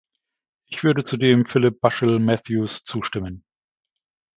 [0.65, 3.43] Ich würde zudem Philip Bushill-Matthews zustimmen.